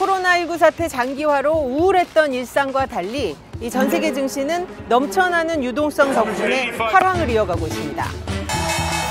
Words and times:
코로나19 0.00 0.56
사태 0.56 0.88
장기화로 0.88 1.52
우울했던 1.52 2.32
일상과 2.32 2.86
달리 2.86 3.36
이 3.60 3.68
전 3.68 3.90
세계 3.90 4.12
증시는 4.14 4.66
넘쳐나는 4.88 5.62
유동성 5.62 6.14
덕분에 6.14 6.70
활황을 6.70 7.28
이어가고 7.28 7.66
있습니다. 7.66 8.06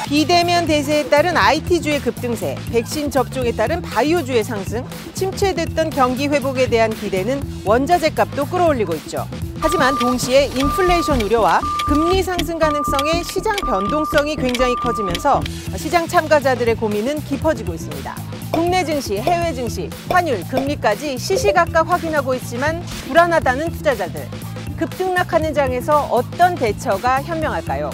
비대면 0.08 0.66
대세에 0.66 1.08
따른 1.08 1.38
IT주의 1.38 2.00
급등세, 2.00 2.56
백신 2.72 3.12
접종에 3.12 3.52
따른 3.52 3.80
바이오주의 3.84 4.44
상승, 4.44 4.84
침체됐던 5.14 5.92
경기 5.92 6.28
회복에 6.28 6.68
대한 6.68 6.90
기대는 6.90 7.40
원자재 7.64 8.16
값도 8.16 8.48
끌어올리고 8.48 8.96
있죠. 8.96 9.28
하지만 9.60 9.94
동시에 10.00 10.46
인플레이션 10.48 11.22
우려와 11.22 11.60
금리 11.86 12.24
상승 12.24 12.58
가능성의 12.58 13.24
시장 13.26 13.56
변동성이 13.58 14.36
굉장히 14.36 14.74
커지면서 14.78 15.42
시장 15.78 16.08
참가자들의 16.08 16.74
고민은 16.76 17.20
깊어지고 17.26 17.76
있습니다. 17.76 18.29
국내 18.52 18.84
증시, 18.84 19.18
해외 19.18 19.54
증시, 19.54 19.90
환율, 20.10 20.44
금리까지 20.48 21.18
시시각각 21.18 21.88
확인하고 21.88 22.34
있지만 22.36 22.82
불안하다는 23.08 23.72
투자자들. 23.72 24.28
급등락하는 24.78 25.54
장에서 25.54 26.06
어떤 26.06 26.56
대처가 26.56 27.22
현명할까요? 27.22 27.92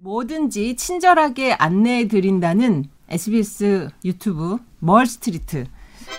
뭐든지 0.00 0.76
친절하게 0.76 1.52
안내해 1.52 2.08
드린다는 2.08 2.86
SBS 3.08 3.90
유튜브 4.04 4.58
멀스트리트. 4.80 5.66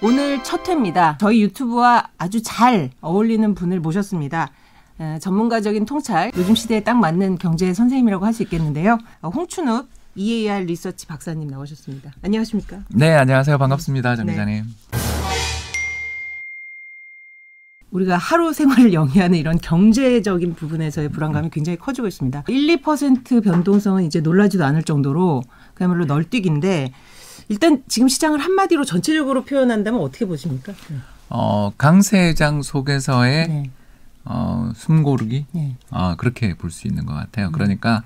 오늘 0.03 0.43
첫 0.43 0.67
회입니다. 0.67 1.17
저희 1.19 1.41
유튜브와 1.41 2.09
아주 2.17 2.41
잘 2.41 2.91
어울리는 3.01 3.53
분을 3.53 3.79
모셨습니다. 3.79 4.51
에, 5.01 5.17
전문가적인 5.19 5.85
통찰, 5.85 6.31
요즘 6.37 6.53
시대에 6.53 6.81
딱 6.83 6.93
맞는 6.95 7.39
경제 7.39 7.73
선생님이라고 7.73 8.23
할 8.25 8.31
수 8.31 8.43
있겠는데요. 8.43 8.97
어, 9.21 9.29
홍춘욱 9.29 9.89
EAR 10.15 10.63
리서치 10.65 11.07
박사님 11.07 11.47
나오셨습니다. 11.49 12.11
안녕하십니까? 12.21 12.83
네, 12.89 13.13
안녕하세요. 13.13 13.57
반갑습니다. 13.57 14.15
정 14.15 14.25
네. 14.27 14.33
기자님. 14.33 14.63
우리가 17.91 18.15
하루 18.17 18.53
생활을 18.53 18.93
영위하는 18.93 19.37
이런 19.37 19.57
경제적인 19.57 20.53
부분에서의 20.53 21.09
불안감이 21.09 21.49
굉장히 21.49 21.77
커지고 21.77 22.07
있습니다. 22.07 22.43
1, 22.47 22.77
2% 22.81 23.43
변동성은 23.43 24.05
이제 24.05 24.21
놀라지도 24.21 24.63
않을 24.63 24.83
정도로 24.83 25.41
그야말로 25.73 26.05
널뛰기인데 26.05 26.93
일단 27.49 27.83
지금 27.89 28.07
시장을 28.07 28.39
한마디로 28.39 28.85
전체적으로 28.85 29.43
표현한다면 29.43 29.99
어떻게 29.99 30.25
보십니까? 30.25 30.71
어, 31.29 31.73
강세장 31.77 32.61
속에서의 32.61 33.47
네. 33.49 33.71
어, 34.25 34.71
숨 34.75 35.03
고르기? 35.03 35.45
네. 35.51 35.75
어, 35.89 36.15
그렇게 36.17 36.53
볼 36.53 36.71
수 36.71 36.87
있는 36.87 37.05
것 37.05 37.13
같아요. 37.13 37.51
그러니까 37.51 38.03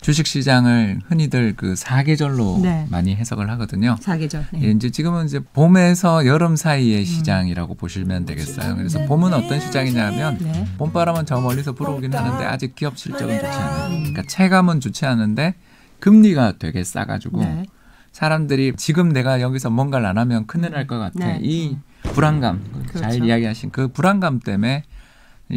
주식 0.00 0.26
시장을 0.26 1.00
흔히들 1.08 1.54
그 1.56 1.76
사계절로 1.76 2.58
네. 2.62 2.86
많이 2.90 3.14
해석을 3.14 3.50
하거든요. 3.50 3.96
사계절. 4.00 4.46
네. 4.52 4.62
예, 4.62 4.70
이제 4.70 4.88
지금은 4.88 5.26
이제 5.26 5.40
봄에서 5.40 6.24
여름 6.24 6.56
사이의 6.56 7.04
시장이라고 7.04 7.74
보시면 7.74 8.24
되겠어요. 8.24 8.76
그래서 8.76 9.04
봄은 9.04 9.34
어떤 9.34 9.60
시장이냐면 9.60 10.38
네. 10.38 10.66
봄바람은 10.78 11.26
저 11.26 11.38
멀리서 11.40 11.72
불어오긴 11.72 12.14
하는데 12.14 12.44
아직 12.46 12.74
기업 12.74 12.96
실적은 12.96 13.34
좋지 13.38 13.46
않아요. 13.46 13.88
그러니까 13.90 14.22
체감은 14.26 14.80
좋지 14.80 15.04
않은데 15.04 15.54
금리가 16.00 16.54
되게 16.58 16.82
싸가지고 16.82 17.40
네. 17.40 17.64
사람들이 18.12 18.72
지금 18.76 19.12
내가 19.12 19.40
여기서 19.42 19.68
뭔가를 19.68 20.06
안 20.06 20.16
하면 20.16 20.46
큰일 20.46 20.70
날 20.72 20.86
것 20.86 20.98
같아. 20.98 21.18
네. 21.26 21.38
이 21.42 21.76
불안감, 22.02 22.64
잘 22.94 23.10
그렇죠. 23.10 23.24
이야기하신 23.26 23.70
그 23.70 23.88
불안감 23.88 24.40
때문에 24.40 24.82
이 24.82 24.89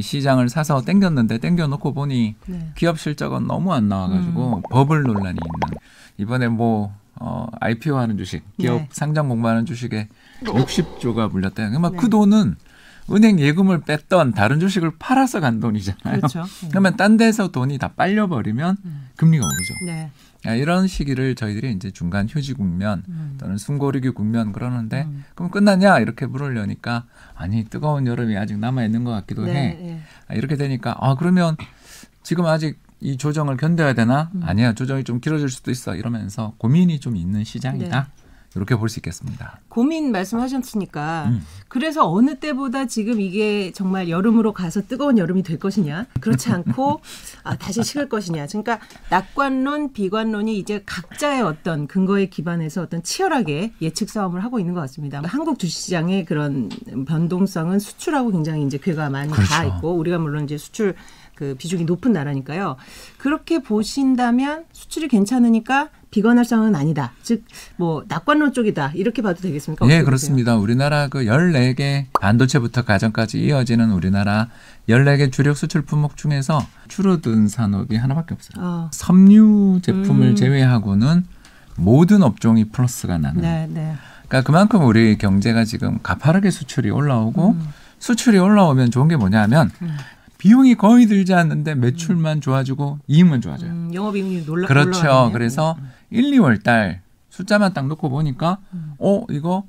시장을 0.02 0.50
사서 0.50 0.82
땡겼는데 0.82 1.38
땡겨놓고 1.38 1.94
보니 1.94 2.36
네. 2.46 2.72
기업 2.76 3.00
실적은 3.00 3.48
너무 3.48 3.74
안 3.74 3.90
나와가지고 3.90 4.64
버블 4.70 5.04
논란이 5.04 5.38
있는 5.38 5.80
이번에 6.18 6.48
뭐 6.48 6.94
어, 7.16 7.48
IPO 7.60 7.98
하는 7.98 8.18
주식, 8.18 8.44
기업 8.58 8.78
네. 8.78 8.88
상장 8.92 9.30
공부하는 9.30 9.66
주식에 9.66 10.10
60조가 10.44 11.32
물렸다. 11.32 11.70
그러면 11.70 11.92
네. 11.92 11.98
그 11.98 12.10
돈은 12.10 12.56
은행 13.12 13.40
예금을 13.40 13.82
뺐던 13.82 14.34
다른 14.34 14.60
주식을 14.60 14.98
팔아서 14.98 15.40
간 15.40 15.60
돈이잖아요. 15.60 16.18
그렇죠. 16.18 16.44
네. 16.44 16.70
그러면 16.70 16.96
딴 16.96 17.18
데서 17.18 17.50
돈이 17.52 17.78
다 17.78 17.90
빨려 17.90 18.28
버리면 18.28 18.78
음. 18.86 19.08
금리가 19.18 19.46
오르죠. 19.46 19.74
네. 19.88 20.12
야, 20.46 20.56
이런 20.56 20.88
시기를 20.88 21.36
저희들이 21.36 21.72
이제 21.72 21.92
중간 21.92 22.28
휴지 22.28 22.54
국면 22.54 23.04
음. 23.08 23.38
또는 23.40 23.58
숨고르기 23.58 24.10
국면 24.10 24.52
그러는데 24.52 25.04
음. 25.04 25.24
그럼 25.36 25.52
끝났냐 25.52 26.00
이렇게 26.00 26.26
물으려니까 26.26 27.06
아니 27.36 27.64
뜨거운 27.66 28.08
여름이 28.08 28.38
아직 28.38 28.58
남아 28.58 28.84
있는 28.84 29.04
것 29.04 29.12
같기도 29.12 29.48
해. 29.48 29.54
네. 29.54 30.02
아, 30.28 30.34
이렇게 30.34 30.56
되니까 30.56 30.96
아 31.00 31.16
그러면 31.16 31.56
지금 32.24 32.46
아직 32.46 32.80
이 33.00 33.18
조정을 33.18 33.58
견뎌야 33.58 33.94
되나? 33.94 34.32
음. 34.36 34.42
아니야 34.44 34.74
조정이 34.74 35.04
좀 35.04 35.20
길어질 35.20 35.50
수도 35.50 35.72
있어 35.72 35.96
이러면서 35.96 36.54
고민이 36.58 37.00
좀 37.00 37.16
있는 37.16 37.44
시장이다. 37.44 38.08
네. 38.54 38.60
이렇게 38.60 38.76
볼 38.76 38.90
수 38.90 39.00
있겠습니다. 39.00 39.60
고민 39.68 40.12
말씀하셨으니까 40.12 41.26
음. 41.30 41.46
그래서 41.68 42.08
어느 42.10 42.36
때보다 42.40 42.86
지금 42.86 43.20
이게 43.20 43.72
정말 43.72 44.10
여름으로 44.10 44.54
가서 44.54 44.82
뜨거운 44.88 45.18
여름이 45.18 45.42
될 45.42 45.58
것이냐 45.58 46.06
그렇지 46.20 46.52
않고 46.52 47.02
아, 47.44 47.56
다시 47.58 47.84
식을 47.84 48.10
것이냐 48.10 48.46
그러니까 48.46 48.80
낙관론 49.10 49.94
비관론이 49.94 50.58
이제 50.60 50.84
각자의 50.86 51.42
어떤 51.42 51.88
근거에 51.88 52.28
기반해서 52.28 52.84
어떤 52.84 53.02
치열하게 53.02 53.74
예측 53.82 54.10
싸움을 54.10 54.44
하고 54.44 54.60
있는 54.60 54.76
것 54.76 54.82
같습니다 54.82 55.22
한국 55.26 55.58
주식시장의 55.58 56.26
그런 56.26 56.70
변동성은 57.08 57.80
수출하고 57.80 58.32
굉장히 58.32 58.64
이제 58.64 58.78
괴가 58.78 59.10
많이 59.10 59.32
다 59.32 59.36
그렇죠. 59.36 59.76
있고 59.78 59.94
우리가 59.94 60.20
물론 60.20 60.44
이제 60.44 60.58
수출 60.58 60.94
그 61.36 61.56
비중이 61.58 61.86
높은 61.86 62.14
나라니까요 62.14 62.78
그렇게 63.18 63.60
보신다면 63.60 64.66
수출이 64.72 65.08
괜찮으니까 65.08 65.90
비관할 66.14 66.46
상황은 66.46 66.76
아니다. 66.76 67.12
즉, 67.24 67.44
뭐, 67.76 68.04
낙관론 68.08 68.54
쪽이다. 68.54 68.92
이렇게 68.94 69.24
봐도 69.24 69.42
되겠습니까? 69.42 69.90
예? 69.90 70.04
그렇습니다. 70.04 70.56
우리나라 70.56 71.08
그 71.08 71.26
14개 71.26 72.06
반도체부터 72.22 72.84
가전까지 72.84 73.44
이어지는 73.44 73.92
우리나라 73.92 74.50
14개 74.88 75.32
주력 75.32 75.58
수출 75.58 75.82
품목 75.82 76.16
중에서 76.16 76.64
줄어든 76.88 77.48
산업이 77.48 77.96
하나밖에 77.96 78.36
없어요. 78.36 78.64
어, 78.64 78.90
섬유 78.94 79.80
제품을 79.82 80.28
음. 80.28 80.36
제외하고는 80.36 81.26
모든 81.78 82.22
업종이 82.22 82.66
플러스가 82.66 83.18
나는. 83.18 83.42
네, 83.42 83.68
네. 83.72 83.96
그러니까 84.28 84.46
그만큼 84.46 84.86
우리 84.86 85.18
경제가 85.18 85.66
지금 85.66 86.00
가파르게 86.04 86.52
수출이 86.52 86.92
올라오고 86.92 87.52
음. 87.54 87.70
수출이 87.98 88.38
올라오면 88.38 88.92
좋은 88.92 89.08
게 89.08 89.16
뭐냐면 89.16 89.72
음. 89.82 89.98
비용이 90.44 90.76
거의 90.76 91.06
들지 91.06 91.34
않는데 91.34 91.74
매출만 91.74 92.42
좋아지고 92.42 93.00
이익만 93.08 93.40
좋아져요. 93.40 93.72
음, 93.72 93.92
영업이익률이 93.94 94.46
놀라 94.46 94.68
그렇죠. 94.68 95.00
올라가네요. 95.00 95.32
그래서 95.32 95.78
1, 96.10 96.32
2월 96.32 96.62
달 96.62 97.02
숫자만 97.30 97.74
딱 97.74 97.88
놓고 97.88 98.10
보니까 98.10 98.58
음. 98.74 98.92
어 99.00 99.24
이거 99.30 99.64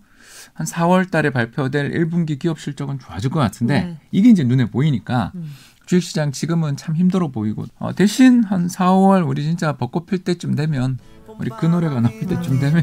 한 0.52 0.66
4월 0.66 1.08
달에 1.12 1.30
발표될 1.30 1.92
1분기 1.92 2.40
기업 2.40 2.58
실적은 2.58 2.98
좋아질 2.98 3.30
것 3.30 3.38
같은데 3.38 3.84
네. 3.84 4.00
이게 4.10 4.30
이제 4.30 4.42
눈에 4.42 4.68
보이니까 4.68 5.30
음. 5.36 5.48
주식시장 5.86 6.32
지금은 6.32 6.76
참 6.76 6.96
힘들어 6.96 7.28
보이고 7.28 7.66
어, 7.78 7.94
대신 7.94 8.42
한 8.42 8.68
4, 8.68 8.86
5월 8.86 9.28
우리 9.28 9.44
진짜 9.44 9.76
벚꽃 9.76 10.06
필 10.06 10.24
때쯤 10.24 10.56
되면 10.56 10.98
우리 11.38 11.50
그 11.50 11.66
노래가 11.66 12.00
나올 12.00 12.18
때쯤 12.18 12.58
되면 12.58 12.82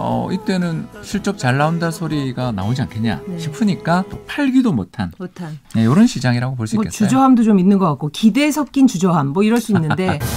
어 0.00 0.28
이때는 0.30 0.86
실적 1.02 1.38
잘 1.38 1.58
나온다 1.58 1.90
소리가 1.90 2.52
나오지 2.52 2.82
않겠냐 2.82 3.20
네. 3.26 3.38
싶으니까 3.38 4.04
또 4.08 4.24
팔기도 4.26 4.72
못한 4.72 5.10
못한. 5.18 5.58
네, 5.74 5.82
이런 5.82 6.06
시장이라고 6.06 6.54
볼 6.54 6.64
수 6.64 6.71
뭐 6.71 6.84
있겠어요. 6.84 7.08
주저함도 7.08 7.42
좀 7.42 7.58
있는 7.58 7.78
것 7.78 7.88
같고 7.88 8.10
기대 8.10 8.48
섞인 8.52 8.86
주저함 8.86 9.28
뭐 9.28 9.42
이럴 9.42 9.60
수 9.60 9.72
있는데 9.72 10.20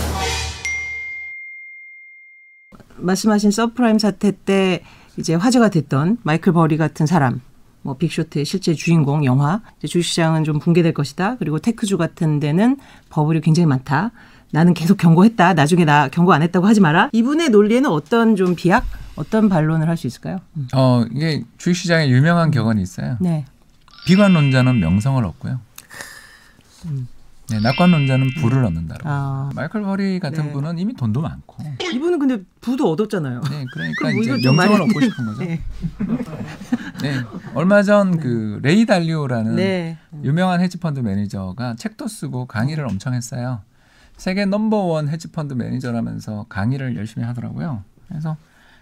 말씀하신 2.97 3.51
서브프라임 3.51 3.99
사태 3.99 4.31
때 4.31 4.81
이제 5.17 5.35
화제가 5.35 5.69
됐던 5.69 6.17
마이클 6.23 6.53
버리 6.53 6.77
같은 6.77 7.05
사람 7.05 7.41
뭐 7.83 7.97
빅쇼트의 7.97 8.45
실제 8.45 8.73
주인공 8.73 9.25
영화 9.25 9.61
이제 9.77 9.87
주식시장은 9.87 10.43
좀 10.43 10.57
붕괴될 10.57 10.95
것이다 10.95 11.35
그리고 11.37 11.59
tech주 11.59 11.99
같은 11.99 12.39
데는 12.39 12.77
버블이 13.09 13.41
굉장히 13.41 13.67
많다 13.67 14.11
나는 14.51 14.73
계속 14.73 14.97
경고했다 14.97 15.53
나중에 15.53 15.85
나 15.85 16.07
경고 16.07 16.33
안 16.33 16.41
했다고 16.41 16.65
하지 16.65 16.81
마라 16.81 17.09
이분의 17.13 17.49
논리에는 17.49 17.89
어떤 17.89 18.35
좀 18.35 18.55
비약 18.55 18.85
어떤 19.15 19.49
반론을 19.49 19.87
할 19.87 19.97
수 19.97 20.07
있을까요? 20.07 20.37
음. 20.57 20.67
어 20.73 21.03
이게 21.11 21.43
주식 21.57 21.81
시장에 21.83 22.09
유명한 22.09 22.49
격언이 22.51 22.81
있어요. 22.81 23.17
네. 23.19 23.45
비관론자는 24.05 24.79
명성을 24.79 25.23
얻고요. 25.25 25.59
음. 26.85 27.07
네, 27.49 27.59
낙관론자는 27.59 28.29
부를 28.39 28.63
얻는다고. 28.63 29.01
아 29.03 29.49
마이클 29.53 29.81
버리 29.81 30.19
같은 30.21 30.45
네. 30.45 30.51
분은 30.53 30.79
이미 30.79 30.93
돈도 30.95 31.21
많고. 31.21 31.61
이분은 31.93 32.17
근데 32.19 32.41
부도 32.61 32.89
얻었잖아요. 32.93 33.41
네, 33.41 33.65
그러니까 33.73 34.11
이제 34.11 34.31
명성을 34.47 34.81
얻고 34.83 34.99
안 34.99 35.09
싶은 35.09 35.25
거죠. 35.25 35.43
네. 35.43 35.61
네, 37.03 37.15
얼마 37.53 37.83
전 37.83 38.11
그 38.21 38.59
레이 38.63 38.85
달리오라는 38.85 39.55
네. 39.57 39.97
유명한 40.23 40.61
헤지펀드 40.61 41.01
매니저가 41.01 41.75
책도 41.75 42.07
쓰고 42.07 42.45
강의를 42.45 42.85
엄청 42.85 43.13
했어요. 43.13 43.61
세계 44.15 44.45
number 44.45 44.88
one 44.88 45.09
헤지펀드 45.09 45.53
매니저라면서 45.53 46.45
강의를 46.47 46.95
열심히 46.95 47.25
하더라고요. 47.25 47.83
그래서 48.07 48.37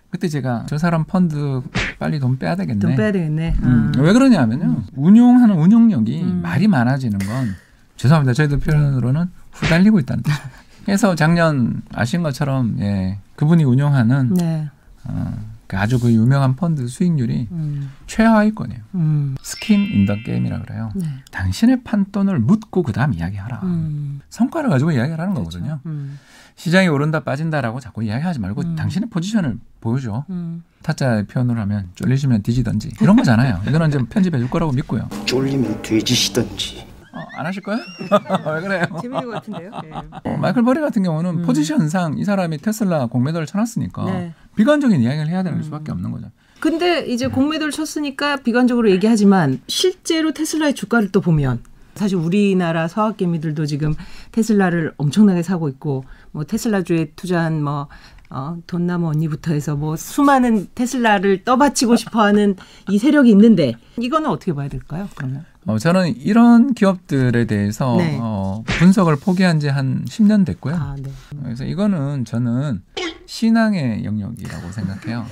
그때 0.09 0.27
제가 0.27 0.65
저 0.67 0.77
사람 0.77 1.03
펀드 1.03 1.61
빨리 1.99 2.19
돈 2.19 2.37
빼야 2.37 2.55
되겠네. 2.55 2.79
돈 2.79 2.95
빼야 2.95 3.11
되겠네. 3.11 3.55
음, 3.61 3.91
아. 3.95 4.01
왜 4.01 4.13
그러냐면요. 4.13 4.83
운용하는 4.95 5.55
운용력이 5.55 6.21
음. 6.23 6.41
말이 6.41 6.67
많아지는 6.67 7.19
건 7.19 7.55
죄송합니다. 7.97 8.33
저희들 8.33 8.59
표현으로는 8.59 9.25
후달리고 9.51 9.99
있다는 9.99 10.23
뜻이죠. 10.23 10.43
그래서 10.85 11.15
작년 11.15 11.81
아신 11.93 12.23
것처럼 12.23 12.77
예, 12.79 13.19
그분이 13.35 13.63
운영하는 13.63 14.33
네. 14.33 14.69
어, 15.03 15.33
그 15.69 15.77
아주 15.77 15.99
그 15.99 16.11
유명한 16.11 16.55
펀드 16.55 16.87
수익률이 16.87 17.47
음. 17.51 17.91
최하위권이에요. 18.07 18.81
음. 18.95 19.35
skin 19.43 19.81
in 19.81 19.95
the 19.95 20.15
game이라 20.25 20.61
그래요. 20.63 20.89
네. 20.95 21.05
당신의 21.31 21.83
판돈을 21.83 22.39
묻고 22.39 22.81
그다음 22.81 23.13
이야기하라. 23.13 23.59
음. 23.65 24.19
성과를 24.29 24.71
가지고 24.71 24.91
이야기하라는 24.91 25.35
거거든요. 25.35 25.79
음. 25.85 26.17
시장이 26.55 26.87
오른다 26.87 27.19
빠진다라고 27.19 27.79
자꾸 27.79 28.03
이야기하지 28.03 28.39
말고 28.39 28.63
음. 28.63 28.75
당신의 28.75 29.11
포지션을 29.11 29.59
보여줘. 29.79 30.25
음. 30.31 30.63
타짜의 30.81 31.27
표현으로 31.27 31.61
하면 31.61 31.89
쫄리시면 31.93 32.41
뒤지던지 32.41 32.89
이런 32.99 33.15
거잖아요. 33.15 33.61
이거는 33.67 33.91
좀 33.91 34.07
편집해 34.07 34.39
줄 34.39 34.49
거라고 34.49 34.71
믿고요. 34.71 35.07
쫄리면 35.25 35.83
돼지시던지. 35.83 36.88
어, 37.39 37.41
안 37.41 37.45
하실 37.45 37.63
거예요? 37.63 37.81
왜 38.53 38.61
그래요? 38.61 38.85
재밌는 39.01 39.25
것 39.25 39.31
같은데요. 39.31 39.71
네. 39.83 39.91
어, 40.23 40.37
마이클 40.37 40.63
버리 40.63 40.81
같은 40.81 41.01
경우는 41.03 41.39
음. 41.39 41.41
포지션상 41.43 42.17
이 42.17 42.25
사람이 42.25 42.57
테슬라 42.57 43.07
공매도를 43.07 43.47
쳐놨으니까 43.47 44.05
네. 44.05 44.33
비관적인 44.55 45.01
이야기를 45.01 45.29
해야 45.29 45.43
되는 45.43 45.57
음. 45.57 45.63
수밖에 45.63 45.91
없는 45.91 46.11
거죠. 46.11 46.29
근데 46.59 47.05
이제 47.05 47.27
공매도를 47.27 47.71
쳤으니까 47.71 48.37
비관적으로 48.37 48.91
얘기하지만 48.91 49.61
실제로 49.67 50.33
테슬라의 50.33 50.73
주가를 50.73 51.11
또 51.11 51.21
보면 51.21 51.63
사실 51.95 52.17
우리나라 52.17 52.87
서학개미들도 52.87 53.65
지금 53.65 53.95
테슬라를 54.31 54.93
엄청나게 54.97 55.41
사고 55.41 55.69
있고 55.69 56.03
뭐 56.31 56.43
테슬라주에 56.43 57.11
투자한 57.15 57.63
뭐 57.63 57.87
어, 58.31 58.57
돈나무 58.67 59.07
언니부터 59.09 59.53
해서 59.53 59.75
뭐 59.75 59.95
수많은 59.95 60.67
테슬라를 60.75 61.43
떠받치고 61.43 61.95
싶어하는 61.95 62.55
이 62.89 62.99
세력이 62.99 63.29
있는데 63.31 63.73
이거는 63.97 64.29
어떻게 64.29 64.53
봐야 64.53 64.67
될까요? 64.67 65.07
그러면 65.15 65.45
어, 65.65 65.77
저는 65.77 66.15
이런 66.17 66.73
기업들에 66.73 67.45
대해서 67.45 67.95
네. 67.97 68.17
어, 68.21 68.63
분석을 68.65 69.17
포기한 69.17 69.59
지 69.59 69.67
한 69.69 70.05
10년 70.05 70.45
됐고요. 70.45 70.75
아, 70.75 70.95
네. 71.01 71.11
그래서 71.43 71.63
이거는 71.65 72.25
저는 72.25 72.81
신앙의 73.25 74.05
영역이라고 74.05 74.71
생각해요. 74.71 75.25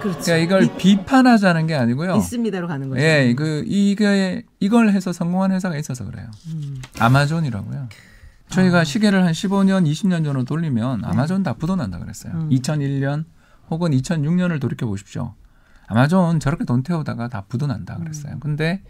그렇죠. 0.00 0.20
그러니까 0.20 0.36
이걸 0.36 0.76
비판하자는 0.76 1.66
게 1.68 1.74
아니고요. 1.74 2.16
있습니다로 2.16 2.66
가는 2.68 2.88
거죠. 2.88 3.00
예, 3.00 3.34
그 3.36 3.64
이게 3.66 4.44
이걸 4.60 4.90
해서 4.90 5.12
성공한 5.12 5.52
회사가 5.52 5.76
있어서 5.78 6.04
그래요. 6.04 6.26
음. 6.48 6.80
아마존이라고요. 6.98 7.88
저희가 8.52 8.80
아. 8.80 8.84
시계를 8.84 9.24
한 9.24 9.32
15년, 9.32 9.90
20년 9.90 10.24
전으로 10.24 10.44
돌리면 10.44 11.04
아마존 11.04 11.42
다 11.42 11.54
부도난다 11.54 11.98
그랬어요. 11.98 12.34
네. 12.34 12.44
음. 12.44 12.48
2001년 12.50 13.24
혹은 13.70 13.90
2006년을 13.92 14.60
돌이켜 14.60 14.86
보십시오. 14.86 15.34
아마존 15.86 16.40
저렇게 16.40 16.64
돈 16.64 16.82
태우다가 16.82 17.28
다 17.28 17.44
부도난다 17.48 17.96
그랬어요. 17.96 18.34
음. 18.34 18.40
근데 18.40 18.82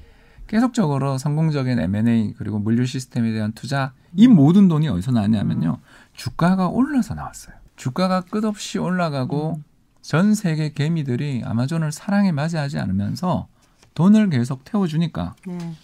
계속적으로 0.48 1.18
성공적인 1.18 1.78
M&A 1.78 2.34
그리고 2.36 2.58
물류 2.58 2.84
시스템에 2.84 3.32
대한 3.32 3.52
투자 3.52 3.92
이 4.14 4.28
모든 4.28 4.68
돈이 4.68 4.88
어디서 4.88 5.12
나왔냐면요. 5.12 5.78
음. 5.80 5.86
주가가 6.14 6.68
올라서 6.68 7.14
나왔어요. 7.14 7.54
주가가 7.76 8.22
끝없이 8.22 8.78
올라가고 8.78 9.56
음. 9.56 9.64
전 10.02 10.34
세계 10.34 10.72
개미들이 10.72 11.42
아마존을 11.44 11.92
사랑에 11.92 12.32
맞이하지 12.32 12.78
않으면서 12.78 13.46
돈을 13.94 14.30
계속 14.30 14.64
태워주니까 14.64 15.36
네. 15.46 15.74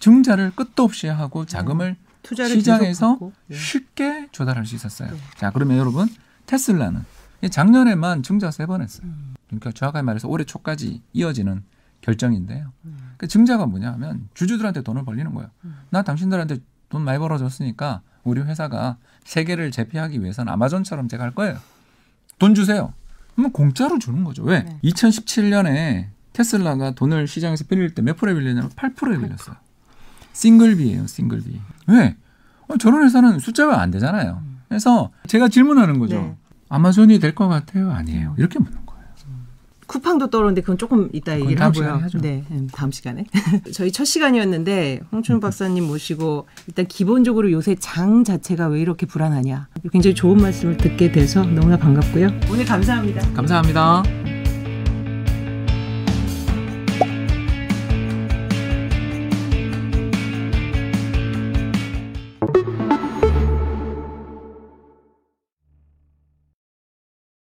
증자를 0.00 0.52
끝도 0.54 0.84
없이 0.84 1.06
하고 1.06 1.44
자금을 1.44 1.96
투자를 1.96 2.07
시장에서. 2.24 3.18
네. 3.46 3.56
쉽게 3.56 4.28
조달할 4.32 4.66
수 4.66 4.74
있었어요. 4.74 5.10
네. 5.10 5.18
자, 5.36 5.50
그러면 5.50 5.78
여러분 5.78 6.08
테슬라는 6.46 7.04
이 7.42 7.48
작년에만 7.50 8.22
증자 8.22 8.50
세 8.50 8.66
번 8.66 8.82
했어요. 8.82 9.06
음. 9.06 9.34
그러니까 9.46 9.72
정확하게 9.72 10.02
말해서 10.02 10.28
올해 10.28 10.44
초까지 10.44 11.02
이어지는 11.12 11.62
결정인데요. 12.00 12.72
음. 12.84 12.96
그 13.16 13.26
증자가 13.28 13.66
뭐냐면 13.66 14.28
주주들한테 14.34 14.82
돈을 14.82 15.04
벌리는 15.04 15.32
거예요. 15.34 15.50
음. 15.64 15.76
나 15.90 16.02
당신들한테 16.02 16.58
돈 16.88 17.02
많이 17.02 17.18
벌어줬으니까 17.18 18.02
우리 18.24 18.40
회사가 18.40 18.96
세계를 19.24 19.70
제패하기 19.70 20.20
위해서는 20.22 20.52
아마존처럼 20.52 21.08
제가 21.08 21.24
할 21.24 21.34
거예요. 21.34 21.58
돈 22.38 22.54
주세요. 22.54 22.92
그러면 23.34 23.52
공짜로 23.52 23.98
주는 23.98 24.24
거죠. 24.24 24.42
왜? 24.42 24.62
네. 24.62 24.78
2017년에 24.84 26.06
테슬라가 26.32 26.92
돈을 26.92 27.26
시장에서 27.26 27.64
빌릴 27.64 27.94
때 27.94 28.02
몇 28.02 28.16
프로에 28.16 28.34
빌렸냐면 28.34 28.70
8%에 28.70 29.18
빌렸어요. 29.18 29.56
싱글비예요, 30.32 31.06
싱글비. 31.06 31.60
왜? 31.88 32.16
어, 32.68 32.76
저런 32.76 33.04
회사는 33.04 33.38
숫자가 33.38 33.80
안 33.80 33.90
되잖아요. 33.90 34.42
그래서 34.68 35.10
제가 35.26 35.48
질문하는 35.48 35.98
거죠. 35.98 36.16
네. 36.20 36.36
아마존이 36.68 37.18
될 37.18 37.34
것 37.34 37.48
같아요? 37.48 37.90
아니에요. 37.90 38.34
이렇게 38.38 38.58
묻는 38.58 38.72
거예요. 38.84 38.88
쿠팡도 39.86 40.28
떠오르는데 40.28 40.60
그건 40.60 40.76
조금 40.76 41.08
이따 41.14 41.40
얘기를 41.40 41.62
하고요. 41.62 42.02
네, 42.20 42.44
음, 42.50 42.68
다음 42.70 42.90
시간에. 42.92 43.24
저희 43.72 43.90
첫 43.90 44.04
시간이었는데 44.04 45.00
홍춘 45.10 45.40
박사님 45.40 45.86
모시고 45.86 46.46
일단 46.66 46.86
기본적으로 46.86 47.50
요새 47.50 47.74
장 47.76 48.22
자체가 48.22 48.66
왜 48.68 48.82
이렇게 48.82 49.06
불안하냐. 49.06 49.68
굉장히 49.90 50.14
좋은 50.14 50.36
말씀을 50.42 50.76
듣게 50.76 51.10
돼서 51.10 51.42
너무나 51.42 51.78
반갑고요. 51.78 52.28
오늘 52.50 52.66
감사합니다. 52.66 53.32
감사합니다. 53.32 54.02